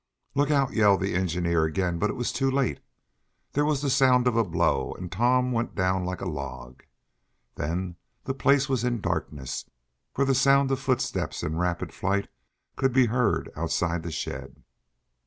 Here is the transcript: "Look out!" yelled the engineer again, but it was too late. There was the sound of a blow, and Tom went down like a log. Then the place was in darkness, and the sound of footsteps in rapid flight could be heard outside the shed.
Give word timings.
"Look 0.33 0.49
out!" 0.49 0.73
yelled 0.73 1.01
the 1.01 1.13
engineer 1.13 1.63
again, 1.63 1.99
but 1.99 2.09
it 2.09 2.15
was 2.15 2.31
too 2.31 2.49
late. 2.49 2.79
There 3.51 3.63
was 3.63 3.83
the 3.83 3.89
sound 3.91 4.25
of 4.25 4.35
a 4.35 4.43
blow, 4.43 4.93
and 4.93 5.11
Tom 5.11 5.51
went 5.51 5.75
down 5.75 6.05
like 6.05 6.21
a 6.21 6.27
log. 6.27 6.81
Then 7.53 7.97
the 8.23 8.33
place 8.33 8.67
was 8.67 8.83
in 8.83 8.99
darkness, 8.99 9.63
and 10.17 10.27
the 10.27 10.33
sound 10.33 10.71
of 10.71 10.79
footsteps 10.79 11.43
in 11.43 11.55
rapid 11.55 11.93
flight 11.93 12.29
could 12.75 12.93
be 12.93 13.05
heard 13.13 13.51
outside 13.55 14.01
the 14.01 14.11
shed. 14.11 14.63